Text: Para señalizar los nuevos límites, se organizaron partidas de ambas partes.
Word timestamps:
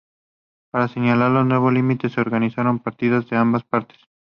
Para 0.71 0.87
señalizar 0.87 1.29
los 1.29 1.45
nuevos 1.45 1.71
límites, 1.71 2.13
se 2.13 2.21
organizaron 2.21 2.79
partidas 2.79 3.29
de 3.29 3.37
ambas 3.37 3.63
partes. 3.63 3.99